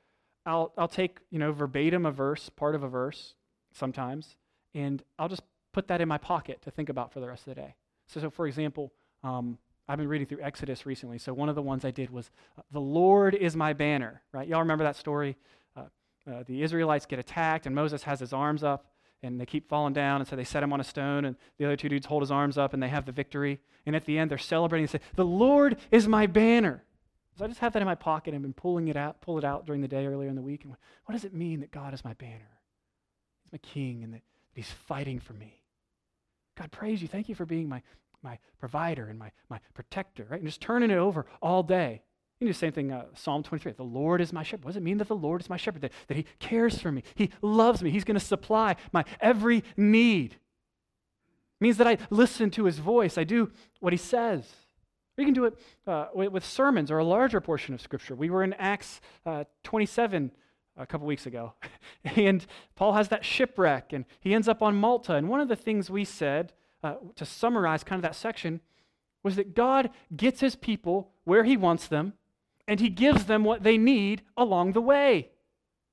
[0.44, 3.35] I'll, I'll take, you know, verbatim a verse, part of a verse
[3.72, 4.37] sometimes,
[4.74, 7.55] and I'll just put that in my pocket to think about for the rest of
[7.55, 7.76] the day.
[8.09, 11.18] So, so for example, um, I've been reading through Exodus recently.
[11.18, 14.48] So one of the ones I did was, uh, The Lord is my banner, right?
[14.48, 15.37] Y'all remember that story?
[15.76, 15.85] Uh,
[16.28, 18.87] uh, the Israelites get attacked, and Moses has his arms up,
[19.22, 21.64] and they keep falling down, and so they set him on a stone, and the
[21.64, 23.61] other two dudes hold his arms up, and they have the victory.
[23.87, 26.83] And at the end, they're celebrating and say, The Lord is my banner.
[27.38, 29.45] So I just have that in my pocket and been pulling it out, pull it
[29.45, 30.64] out during the day earlier in the week.
[30.64, 30.75] And
[31.07, 32.61] what does it mean that God is my banner?
[33.45, 34.23] He's my king and that,
[34.55, 35.62] that he's fighting for me.
[36.59, 37.09] God, praise you.
[37.09, 37.81] Thank you for being my,
[38.23, 40.40] my provider and my, my protector, right?
[40.40, 42.03] And just turning it over all day.
[42.38, 43.73] You do the same thing, uh, Psalm 23.
[43.73, 44.64] The Lord is my shepherd.
[44.64, 45.83] What does it mean that the Lord is my shepherd?
[45.83, 47.05] That, that he cares for me.
[47.14, 47.90] He loves me.
[47.90, 50.33] He's going to supply my every need.
[50.35, 50.38] It
[51.61, 53.16] means that I listen to his voice.
[53.16, 54.45] I do what he says.
[55.16, 58.14] We can do it uh, with, with, sermons or a larger portion of Scripture.
[58.14, 60.31] We were in Acts uh, 27
[60.77, 61.53] a couple weeks ago,
[62.05, 62.46] and
[62.77, 65.14] Paul has that shipwreck, and he ends up on Malta.
[65.14, 68.61] And one of the things we said uh, to summarize kind of that section
[69.22, 72.14] was that God gets his people where he wants them,
[72.66, 75.29] and he gives them what they need along the way.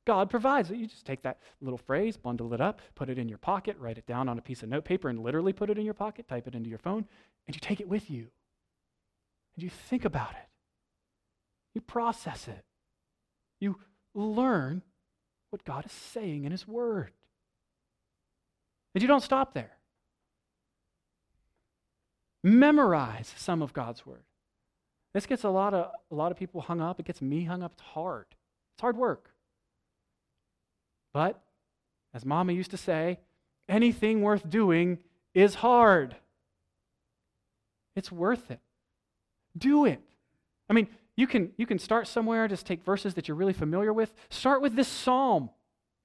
[0.06, 0.70] God provides.
[0.72, 3.98] You just take that little phrase, bundle it up, put it in your pocket, write
[3.98, 6.48] it down on a piece of notepaper, and literally put it in your pocket, type
[6.48, 7.06] it into your phone,
[7.46, 8.30] and you take it with you
[9.60, 10.48] and you think about it.
[11.76, 12.64] You process it.
[13.60, 13.76] You
[14.16, 14.84] learn
[15.50, 17.12] what God is saying in His Word.
[18.96, 19.74] And you don't stop there.
[22.42, 24.24] Memorize some of God's Word.
[25.14, 26.98] This gets a lot of, a lot of people hung up.
[27.02, 27.74] It gets me hung up.
[27.74, 28.28] It's hard.
[28.76, 29.30] It's hard work.
[31.14, 31.44] But,
[32.14, 33.20] as Mama used to say,
[33.68, 35.00] anything worth doing
[35.34, 36.16] is hard.
[37.98, 38.62] It's worth it.
[39.58, 40.02] Do it.
[40.70, 43.92] I mean, you can, you can start somewhere, just take verses that you're really familiar
[43.92, 44.14] with.
[44.30, 45.50] Start with this psalm,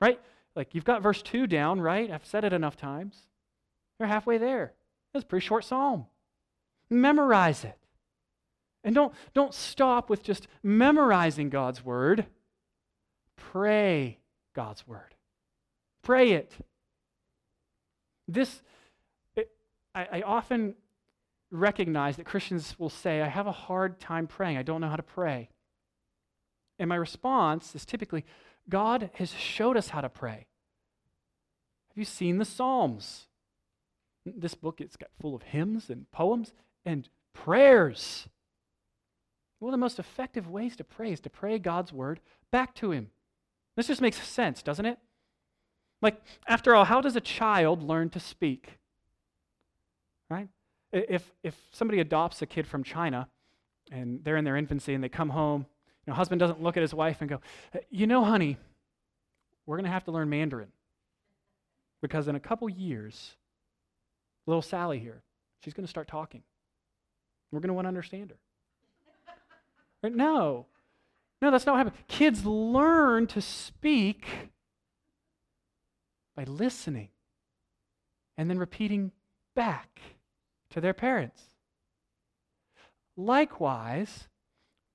[0.00, 0.20] right?
[0.57, 2.11] Like you've got verse 2 down, right?
[2.11, 3.28] I've said it enough times.
[3.98, 4.72] You're halfway there.
[5.14, 6.07] It's a pretty short psalm.
[6.90, 7.78] Memorize it.
[8.83, 12.26] And don't, don't stop with just memorizing God's word.
[13.37, 14.18] Pray
[14.54, 15.14] God's word.
[16.02, 16.52] Pray it.
[18.28, 18.62] This,
[19.37, 19.50] it,
[19.94, 20.74] I, I often
[21.55, 24.57] recognize that Christians will say, I have a hard time praying.
[24.57, 25.49] I don't know how to pray.
[26.79, 28.25] And my response is typically,
[28.69, 30.47] God has showed us how to pray.
[31.88, 33.27] Have you seen the Psalms?
[34.27, 36.53] This book it's got full of hymns and poems
[36.85, 38.27] and prayers.
[39.61, 42.90] One of the most effective ways to pray is to pray God's word back to
[42.90, 43.11] him.
[43.77, 44.99] This just makes sense, doesn't it?
[46.03, 48.79] Like, after all, how does a child learn to speak?
[50.29, 50.49] Right?
[50.94, 53.28] If, if somebody adopts a kid from China
[53.90, 55.66] and they're in their infancy and they come home,
[56.07, 57.40] you know, husband doesn't look at his wife and go,
[57.74, 58.59] uh, You know, honey,
[59.66, 60.68] we're going to have to learn Mandarin.
[62.00, 63.35] Because in a couple years,
[64.46, 65.22] little Sally here,
[65.61, 66.42] she's going to start talking.
[67.50, 68.37] We're going to want to understand her.
[70.02, 70.14] Right?
[70.14, 70.66] No.
[71.40, 72.04] No, that's not what happens.
[72.09, 74.26] Kids learn to speak
[76.37, 77.09] by listening
[78.37, 79.12] and then repeating
[79.54, 80.00] back
[80.74, 81.42] to their parents.
[83.16, 84.28] Likewise,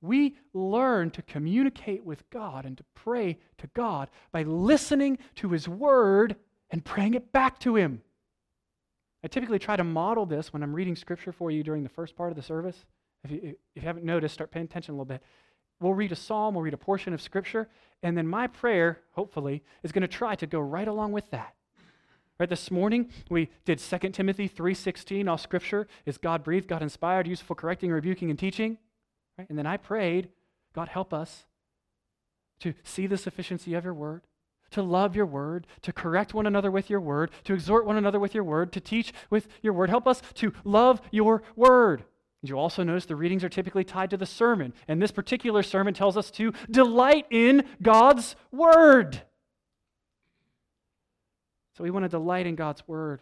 [0.01, 5.67] we learn to communicate with God and to pray to God by listening to His
[5.67, 6.35] Word
[6.69, 8.01] and praying it back to Him.
[9.23, 12.15] I typically try to model this when I'm reading Scripture for you during the first
[12.15, 12.85] part of the service.
[13.23, 15.23] If you, if you haven't noticed, start paying attention a little bit.
[15.81, 17.69] We'll read a psalm, we'll read a portion of Scripture,
[18.03, 21.55] and then my prayer, hopefully, is going to try to go right along with that.
[22.39, 25.28] Right, this morning we did 2 Timothy 3:16.
[25.28, 28.78] All scripture is God breathed, God inspired, useful correcting, rebuking, and teaching.
[29.38, 29.49] Right?
[29.49, 30.30] And then I prayed,
[30.73, 31.47] God help us
[32.62, 34.21] to see the sufficiency of your word,
[34.71, 38.21] to love your word, to correct one another with your word, to exhort one another
[38.21, 39.89] with your word, to teach with your word.
[39.89, 42.06] Help us to love your word.
[42.41, 44.73] And You also notice the readings are typically tied to the sermon.
[44.88, 49.23] And this particular sermon tells us to delight in God's word.
[51.79, 53.21] So we want to delight in God's word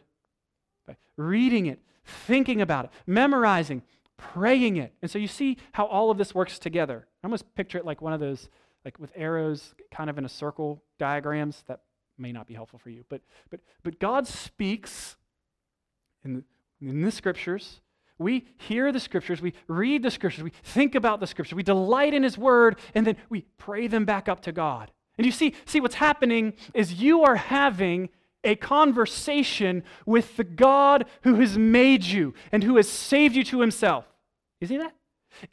[0.88, 1.78] by reading it,
[2.26, 3.84] thinking about it, memorizing,
[4.18, 4.94] praying it.
[5.04, 7.06] And so you see how all of this works together.
[7.24, 8.50] I almost picture it like one of those,
[8.84, 11.64] like with arrows kind of in a circle diagrams.
[11.68, 11.82] That
[12.18, 13.06] may not be helpful for you.
[13.10, 15.18] But, but, but God speaks
[16.26, 16.44] in the,
[16.82, 17.82] in the scriptures.
[18.18, 22.16] We hear the scriptures, we read the scriptures, we think about the scriptures, we delight
[22.16, 24.90] in his word, and then we pray them back up to God.
[25.20, 28.10] And you see, see what's happening is you are having
[28.48, 33.60] a conversation with the God who has made you and who has saved you to
[33.60, 34.06] himself.
[34.60, 34.96] You see that?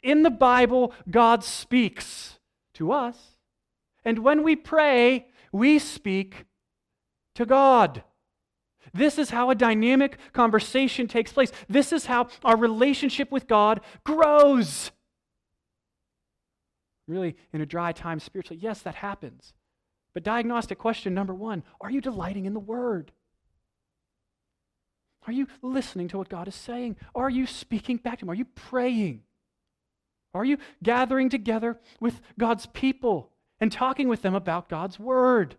[0.01, 2.39] In the Bible, God speaks
[2.75, 3.17] to us.
[4.03, 6.45] And when we pray, we speak
[7.35, 8.03] to God.
[8.93, 11.51] This is how a dynamic conversation takes place.
[11.67, 14.91] This is how our relationship with God grows.
[17.07, 19.53] Really, in a dry time spiritually, yes, that happens.
[20.15, 23.11] But diagnostic question number one Are you delighting in the Word?
[25.27, 26.95] Are you listening to what God is saying?
[27.13, 28.31] Are you speaking back to Him?
[28.31, 29.21] Are you praying?
[30.33, 35.55] Are you gathering together with God's people and talking with them about God's Word?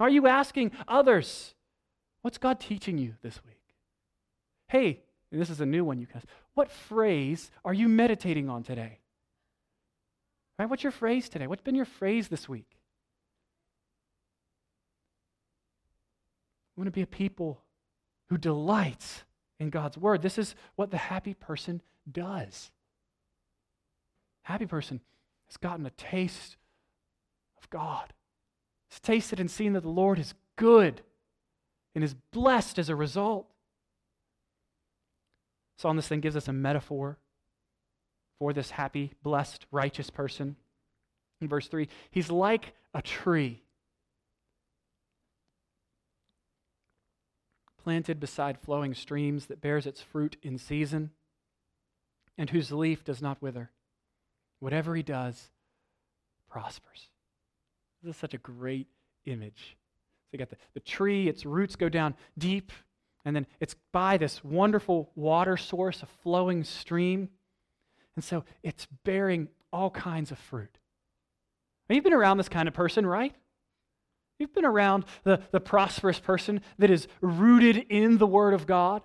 [0.00, 1.54] Are you asking others,
[2.22, 3.54] What's God teaching you this week?
[4.68, 6.24] Hey, this is a new one, you guys.
[6.54, 8.98] What phrase are you meditating on today?
[10.58, 10.68] Right?
[10.68, 11.46] What's your phrase today?
[11.46, 12.77] What's been your phrase this week?
[16.78, 17.60] We want to be a people
[18.28, 19.24] who delights
[19.58, 20.22] in God's word.
[20.22, 22.70] This is what the happy person does.
[24.42, 25.00] Happy person
[25.48, 26.56] has gotten a taste
[27.60, 28.12] of God.
[28.92, 31.02] Has tasted and seen that the Lord is good
[31.96, 33.48] and is blessed as a result.
[35.82, 37.18] On this thing gives us a metaphor
[38.38, 40.54] for this happy, blessed, righteous person.
[41.40, 43.64] In verse 3, he's like a tree
[47.88, 51.08] planted beside flowing streams that bears its fruit in season
[52.36, 53.70] and whose leaf does not wither.
[54.60, 55.48] Whatever he does
[56.50, 57.08] prospers.
[58.02, 58.88] This is such a great
[59.24, 59.78] image.
[60.24, 62.72] So you got the, the tree, its roots go down deep,
[63.24, 67.30] and then it's by this wonderful water source, a flowing stream.
[68.16, 70.76] And so it's bearing all kinds of fruit.
[71.88, 73.34] Now, you've been around this kind of person, right?
[74.38, 79.02] You've been around the, the prosperous person that is rooted in the Word of God.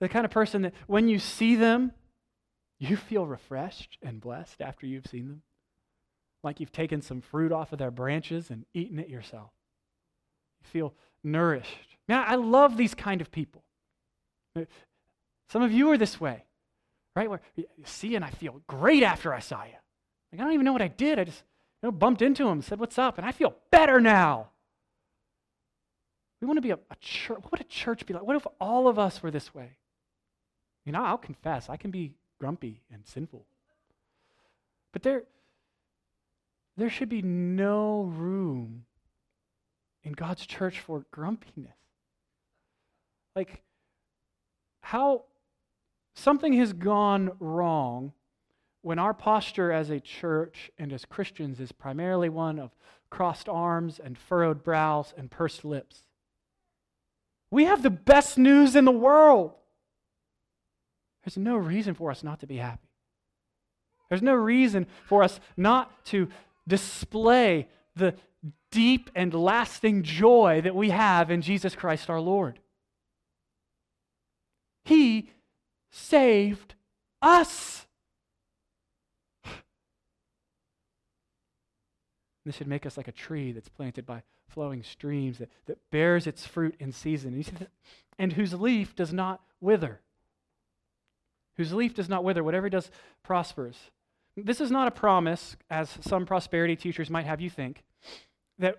[0.00, 1.92] The kind of person that when you see them,
[2.78, 5.42] you feel refreshed and blessed after you've seen them.
[6.42, 9.50] Like you've taken some fruit off of their branches and eaten it yourself.
[10.62, 11.96] You feel nourished.
[12.06, 13.64] Man, I love these kind of people.
[15.48, 16.44] Some of you are this way,
[17.16, 17.30] right?
[17.30, 19.70] Where you see and I feel great after I saw you.
[20.30, 21.18] Like, I don't even know what I did.
[21.18, 21.42] I just
[21.90, 23.18] bumped into him, said, What's up?
[23.18, 24.48] And I feel better now.
[26.40, 27.38] We want to be a, a church.
[27.40, 28.22] What would a church be like?
[28.22, 29.78] What if all of us were this way?
[30.84, 33.46] You know, I'll confess, I can be grumpy and sinful.
[34.92, 35.24] But there,
[36.76, 38.84] there should be no room
[40.02, 41.72] in God's church for grumpiness.
[43.34, 43.62] Like,
[44.82, 45.24] how
[46.14, 48.12] something has gone wrong
[48.84, 52.70] when our posture as a church and as Christians is primarily one of
[53.08, 56.00] crossed arms and furrowed brows and pursed lips,
[57.50, 59.52] we have the best news in the world.
[61.24, 62.90] There's no reason for us not to be happy.
[64.10, 66.28] There's no reason for us not to
[66.68, 68.14] display the
[68.70, 72.58] deep and lasting joy that we have in Jesus Christ our Lord.
[74.84, 75.30] He
[75.90, 76.74] saved
[77.22, 77.86] us.
[82.44, 86.26] This should make us like a tree that's planted by flowing streams that, that bears
[86.26, 87.34] its fruit in season.
[87.34, 87.68] And,
[88.18, 90.00] and whose leaf does not wither.
[91.56, 92.44] Whose leaf does not wither.
[92.44, 92.90] Whatever does
[93.22, 93.78] prospers.
[94.36, 97.84] This is not a promise, as some prosperity teachers might have you think,
[98.58, 98.76] that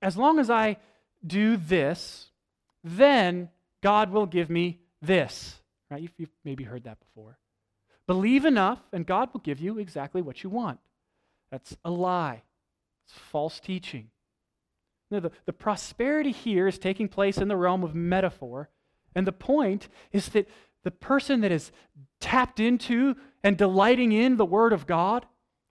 [0.00, 0.76] as long as I
[1.26, 2.30] do this,
[2.84, 3.50] then
[3.82, 5.60] God will give me this.
[5.90, 6.02] Right?
[6.02, 7.38] You've, you've maybe heard that before.
[8.06, 10.78] Believe enough, and God will give you exactly what you want.
[11.50, 12.42] That's a lie.
[13.06, 14.10] It's false teaching.
[15.10, 18.70] The, the prosperity here is taking place in the realm of metaphor.
[19.14, 20.48] And the point is that
[20.82, 21.72] the person that is
[22.20, 25.26] tapped into and delighting in the Word of God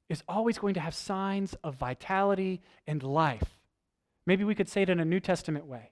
[0.09, 3.57] is always going to have signs of vitality and life.
[4.25, 5.91] Maybe we could say it in a New Testament way.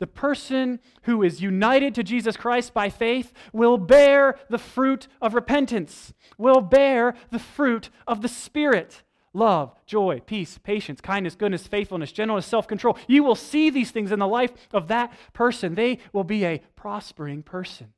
[0.00, 5.34] The person who is united to Jesus Christ by faith will bear the fruit of
[5.34, 9.03] repentance, will bear the fruit of the Spirit
[9.34, 12.96] love, joy, peace, patience, kindness, goodness, faithfulness, gentleness, self control.
[13.06, 15.74] You will see these things in the life of that person.
[15.74, 17.92] They will be a prospering person.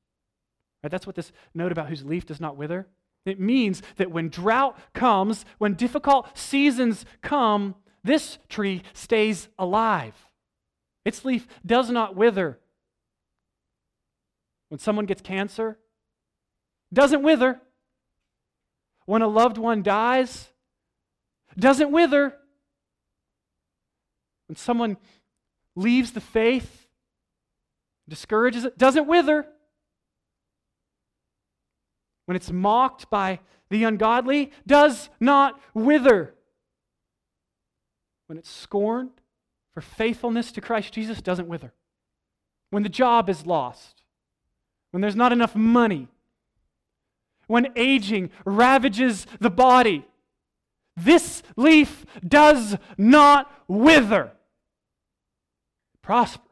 [0.82, 0.90] Right?
[0.90, 2.88] That's what this note about whose leaf does not wither.
[3.24, 10.14] It means that when drought comes, when difficult seasons come, this tree stays alive.
[11.04, 12.58] Its leaf does not wither.
[14.68, 15.78] When someone gets cancer,
[16.92, 17.60] doesn't wither.
[19.06, 20.48] When a loved one dies,
[21.58, 22.34] doesn't wither.
[24.48, 24.96] When someone
[25.74, 26.86] leaves the faith,
[28.08, 29.46] discourages it, doesn't wither.
[32.26, 33.40] When it's mocked by
[33.70, 36.34] the ungodly, does not wither.
[38.26, 39.10] When it's scorned,
[39.72, 41.72] for faithfulness to Christ Jesus doesn't wither.
[42.70, 44.02] When the job is lost,
[44.90, 46.08] when there's not enough money,
[47.46, 50.06] when aging ravages the body,
[50.96, 54.32] this leaf does not wither.
[55.94, 56.42] It prospers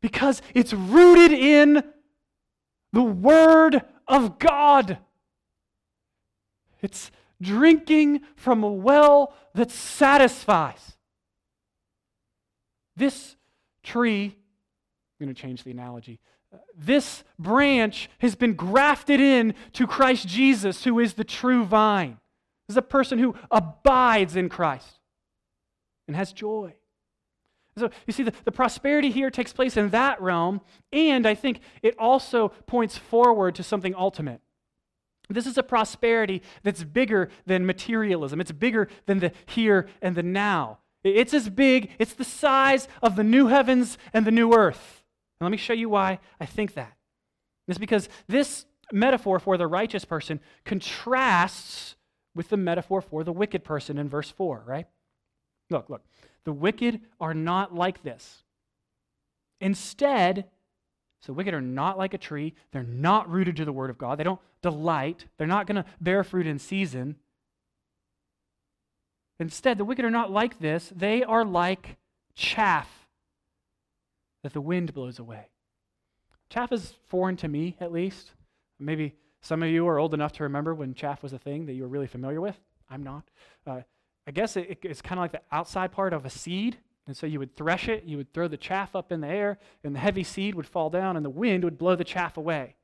[0.00, 1.82] because it's rooted in
[2.92, 4.98] the Word of God.
[6.80, 7.10] It's
[7.40, 10.96] drinking from a well that satisfies.
[12.96, 13.36] This
[13.82, 14.36] tree,
[15.20, 16.18] I'm going to change the analogy.
[16.76, 22.18] This branch has been grafted in to Christ Jesus, who is the true vine.
[22.68, 25.00] This is a person who abides in Christ
[26.06, 26.74] and has joy.
[27.78, 30.60] So you see, the, the prosperity here takes place in that realm,
[30.92, 34.40] and I think it also points forward to something ultimate.
[35.30, 38.40] This is a prosperity that's bigger than materialism.
[38.40, 40.78] It's bigger than the here and the now.
[41.04, 45.04] It's as big, it's the size of the new heavens and the new earth.
[45.38, 46.96] And let me show you why I think that.
[47.68, 51.94] It's because this metaphor for the righteous person contrasts
[52.38, 54.86] with the metaphor for the wicked person in verse 4, right?
[55.70, 56.04] Look, look.
[56.44, 58.44] The wicked are not like this.
[59.60, 60.44] Instead,
[61.20, 62.54] so wicked are not like a tree.
[62.70, 64.20] They're not rooted to the word of God.
[64.20, 65.24] They don't delight.
[65.36, 67.16] They're not going to bear fruit in season.
[69.40, 70.92] Instead, the wicked are not like this.
[70.94, 71.96] They are like
[72.36, 73.08] chaff
[74.44, 75.48] that the wind blows away.
[76.50, 78.30] Chaff is foreign to me, at least.
[78.78, 81.74] Maybe some of you are old enough to remember when chaff was a thing that
[81.74, 82.58] you were really familiar with.
[82.90, 83.24] I'm not.
[83.66, 83.82] Uh,
[84.26, 86.78] I guess it, it's kind of like the outside part of a seed.
[87.06, 89.58] And so you would thresh it, you would throw the chaff up in the air,
[89.82, 92.74] and the heavy seed would fall down, and the wind would blow the chaff away.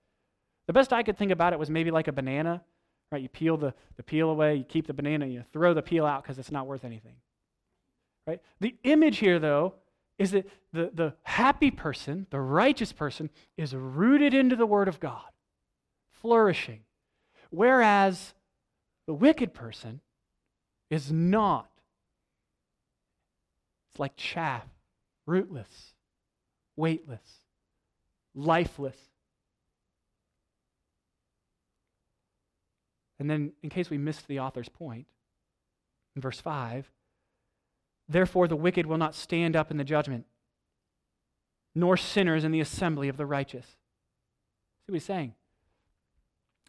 [0.66, 2.62] The best I could think about it was maybe like a banana
[3.14, 3.22] Right?
[3.22, 6.24] You peel the, the peel away, you keep the banana, you throw the peel out
[6.24, 7.14] because it's not worth anything.
[8.26, 8.40] Right?
[8.58, 9.74] The image here, though,
[10.18, 14.98] is that the, the happy person, the righteous person, is rooted into the Word of
[14.98, 15.22] God,
[16.24, 16.80] flourishing.
[17.50, 18.32] Whereas
[19.06, 20.00] the wicked person
[20.88, 21.68] is not.
[23.90, 24.64] It's like chaff,
[25.26, 25.92] rootless,
[26.76, 27.40] weightless,
[28.34, 28.96] lifeless.
[33.18, 35.06] And then, in case we missed the author's point,
[36.16, 36.90] in verse 5,
[38.08, 40.24] therefore the wicked will not stand up in the judgment,
[41.74, 43.66] nor sinners in the assembly of the righteous.
[43.66, 45.34] See what he's saying?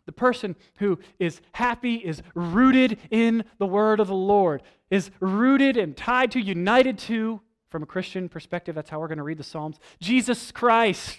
[0.06, 5.78] The person who is happy is rooted in the word of the Lord, is rooted
[5.78, 9.39] and tied to, united to, from a Christian perspective, that's how we're going to read
[9.39, 11.18] the Psalms, Jesus Christ.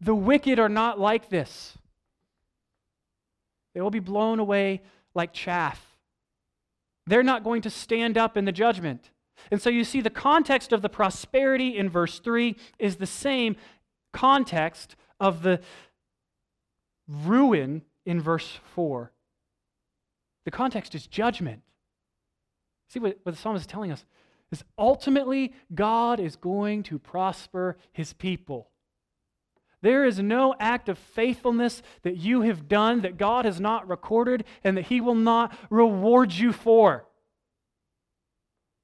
[0.00, 1.76] The wicked are not like this.
[3.74, 4.82] They will be blown away
[5.14, 5.98] like chaff.
[7.06, 9.10] They're not going to stand up in the judgment.
[9.50, 13.56] And so you see, the context of the prosperity in verse 3 is the same
[14.12, 15.60] context of the
[17.08, 19.12] ruin in verse 4.
[20.44, 21.62] The context is judgment.
[22.88, 24.04] See what, what the psalmist is telling us
[24.52, 28.70] is ultimately God is going to prosper his people.
[29.82, 34.44] There is no act of faithfulness that you have done that God has not recorded
[34.64, 37.06] and that he will not reward you for.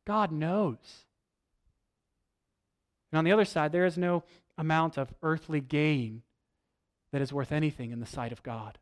[0.07, 0.79] God knows.
[3.11, 4.25] And on the other side, there is no
[4.59, 6.23] amount of earthly gain
[7.13, 8.79] that is worth anything in the sight of God.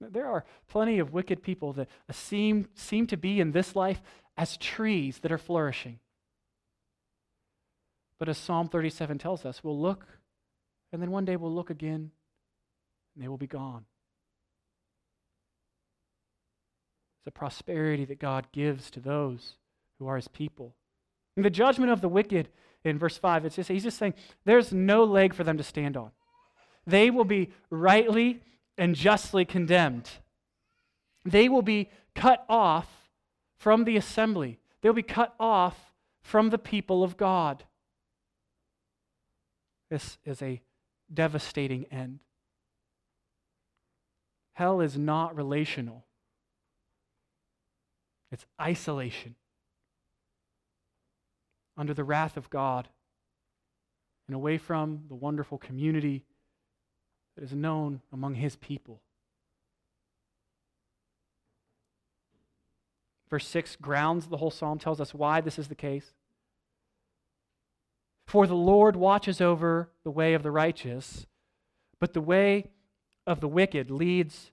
[0.00, 4.00] There are plenty of wicked people that seem, seem to be in this life
[4.36, 5.98] as trees that are flourishing.
[8.18, 10.06] But as Psalm 37 tells us, we'll look,
[10.92, 12.10] and then one day we'll look again,
[13.14, 13.86] and they will be gone.
[17.20, 19.54] It's a prosperity that God gives to those
[19.98, 20.74] who are his people.
[21.36, 22.48] And the judgment of the wicked
[22.84, 25.96] in verse 5, it's just, he's just saying there's no leg for them to stand
[25.96, 26.10] on.
[26.88, 28.40] They will be rightly
[28.78, 30.08] and justly condemned.
[31.22, 33.10] They will be cut off
[33.58, 37.64] from the assembly, they'll be cut off from the people of God.
[39.90, 40.62] This is a
[41.12, 42.20] devastating end.
[44.54, 46.06] Hell is not relational,
[48.32, 49.34] it's isolation
[51.76, 52.88] under the wrath of God
[54.26, 56.24] and away from the wonderful community
[57.38, 59.00] that is known among his people.
[63.30, 66.14] Verse 6 grounds the whole psalm, tells us why this is the case.
[68.26, 71.26] For the Lord watches over the way of the righteous,
[72.00, 72.70] but the way
[73.24, 74.50] of the wicked leads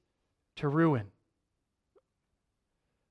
[0.58, 1.08] to ruin.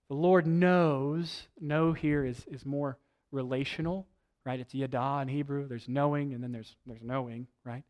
[0.08, 2.96] The Lord knows, know here is, is more
[3.32, 4.06] relational,
[4.46, 4.60] right?
[4.60, 5.66] It's yada in Hebrew.
[5.66, 7.82] There's knowing, and then there's, there's knowing, right?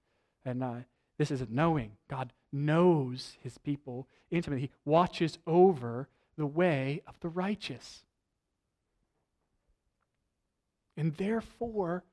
[0.47, 0.74] And uh,
[1.18, 1.92] this is knowing.
[2.08, 4.62] God knows his people intimately.
[4.62, 8.04] He watches over the way of the righteous.
[10.96, 12.04] And therefore,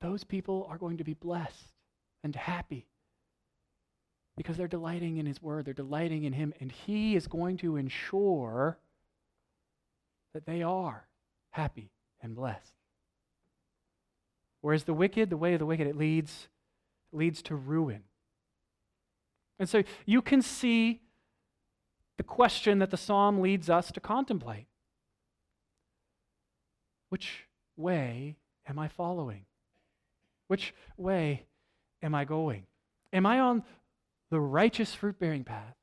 [0.00, 1.72] those people are going to be blessed
[2.22, 2.86] and happy
[4.36, 7.76] because they're delighting in his word, they're delighting in him, and he is going to
[7.76, 8.78] ensure
[10.32, 11.06] that they are
[11.50, 12.72] happy and blessed.
[14.60, 16.48] Whereas the wicked, the way of the wicked, it leads,
[17.14, 18.02] leads to ruin.
[19.58, 21.00] And so you can see
[22.16, 24.66] the question that the psalm leads us to contemplate.
[27.08, 27.44] Which
[27.76, 28.36] way
[28.66, 29.46] am I following?
[30.48, 31.46] Which way
[32.02, 32.66] am I going?
[33.12, 33.62] Am I on
[34.30, 35.76] the righteous fruit bearing path?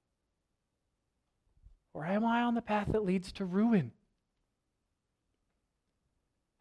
[1.93, 3.91] Or am I on the path that leads to ruin?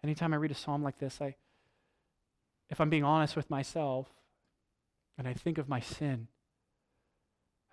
[0.03, 1.37] Anytime I read a psalm like this, I,
[2.68, 4.09] if I'm being honest with myself
[5.21, 6.29] and I think of my sin,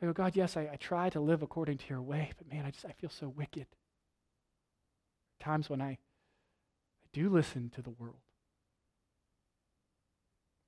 [0.01, 2.65] I go, God, yes, I, I try to live according to your way, but man,
[2.65, 3.67] I just I feel so wicked.
[5.39, 8.19] Times when I, I do listen to the world.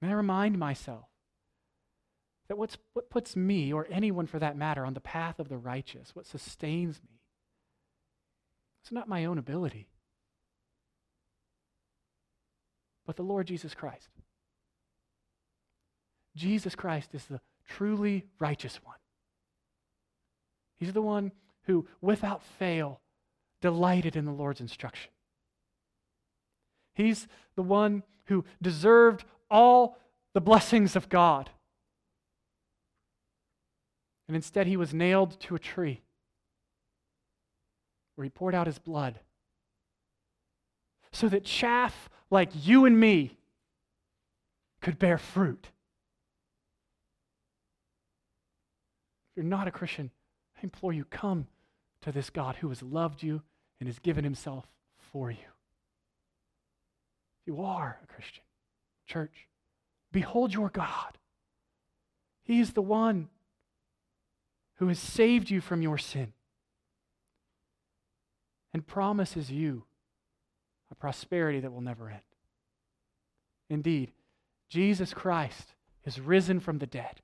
[0.01, 1.07] And I remind myself
[2.47, 5.57] that what's, what puts me, or anyone for that matter, on the path of the
[5.57, 7.19] righteous, what sustains me,
[8.81, 9.89] it's not my own ability
[13.09, 14.07] but the Lord Jesus Christ.
[16.35, 18.95] Jesus Christ is the truly righteous one.
[20.77, 21.31] He's the one
[21.63, 23.01] who, without fail,
[23.61, 25.11] delighted in the Lord's instruction.
[26.93, 29.97] He's the one who deserved all
[30.33, 31.49] the blessings of God.
[34.27, 36.01] And instead, he was nailed to a tree
[38.15, 39.19] where he poured out his blood
[41.11, 43.37] so that chaff like you and me
[44.81, 45.71] could bear fruit.
[49.39, 50.11] You're not a Christian,
[50.57, 51.47] I implore you, come
[52.01, 53.41] to this God who has loved you
[53.79, 54.65] and has given himself
[54.97, 55.37] for you.
[57.39, 58.43] If you are a Christian,
[59.07, 59.47] church,
[60.11, 61.17] behold your God.
[62.43, 63.29] He is the one
[64.75, 66.33] who has saved you from your sin
[68.73, 69.85] and promises you
[70.91, 72.19] a prosperity that will never end.
[73.69, 74.11] Indeed,
[74.67, 77.21] Jesus Christ is risen from the dead,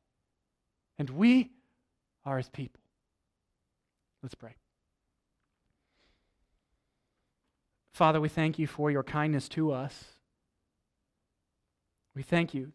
[0.98, 1.52] and we
[2.26, 2.82] are his people.
[4.24, 4.56] Let's pray.
[7.94, 10.04] Father, we thank you for your kindness to us.
[12.16, 12.74] We thank you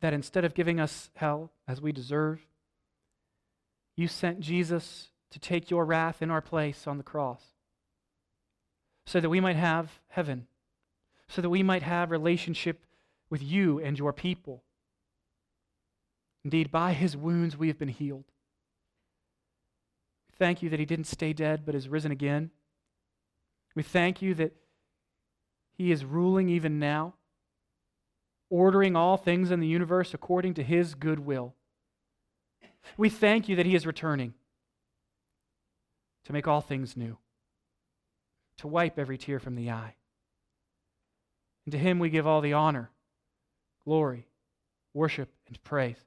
[0.00, 2.40] that instead of giving us hell as we deserve,
[3.96, 7.42] you sent Jesus to take your wrath in our place on the cross
[9.06, 10.46] so that we might have heaven,
[11.28, 12.84] so that we might have relationship
[13.30, 14.62] with you and your people.
[16.46, 18.22] Indeed, by his wounds we have been healed.
[20.30, 22.52] We thank you that he didn't stay dead but is risen again.
[23.74, 24.54] We thank you that
[25.72, 27.14] he is ruling even now,
[28.48, 31.56] ordering all things in the universe according to his good will.
[32.96, 34.32] We thank you that he is returning
[36.26, 37.18] to make all things new,
[38.58, 39.96] to wipe every tear from the eye.
[41.64, 42.92] And to him we give all the honor,
[43.84, 44.28] glory,
[44.94, 46.06] worship, and praise.